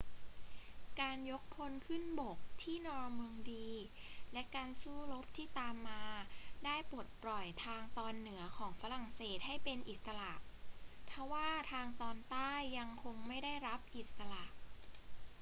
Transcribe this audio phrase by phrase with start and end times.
[1.01, 3.67] การยกพลขึ้นบกที่นอร์ม็องดี
[4.33, 6.03] และการสู้รบที่ตามมา
[6.65, 10.33] ได้ปลดปล่อยทางตอนเหนือของฝรั่งเศสให้เป็นอิสระ
[11.09, 14.45] ทว่าทางตอนใต้ยังคงไม่ได้รับอิสระ